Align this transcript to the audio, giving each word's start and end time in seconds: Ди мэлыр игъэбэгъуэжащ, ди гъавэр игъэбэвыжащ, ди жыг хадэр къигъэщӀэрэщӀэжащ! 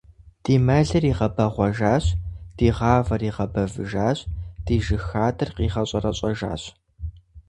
Ди 0.43 0.53
мэлыр 0.65 1.03
игъэбэгъуэжащ, 1.09 2.05
ди 2.57 2.67
гъавэр 2.77 3.21
игъэбэвыжащ, 3.29 4.19
ди 4.65 4.75
жыг 4.85 5.03
хадэр 5.09 5.49
къигъэщӀэрэщӀэжащ! 5.55 6.63